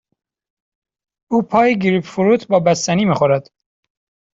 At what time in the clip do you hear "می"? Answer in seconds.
3.05-3.15